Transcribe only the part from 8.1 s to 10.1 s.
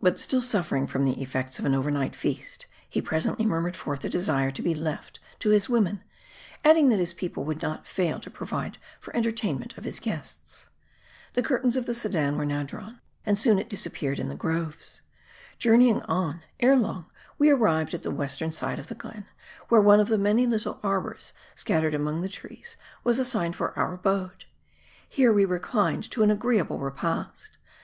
to provide for the entertainment of his